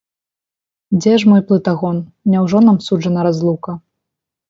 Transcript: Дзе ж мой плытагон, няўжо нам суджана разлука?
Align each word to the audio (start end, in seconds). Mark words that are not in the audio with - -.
Дзе 0.99 1.13
ж 1.25 1.29
мой 1.33 1.45
плытагон, 1.51 1.97
няўжо 2.35 2.65
нам 2.71 2.83
суджана 2.89 3.21
разлука? 3.33 3.81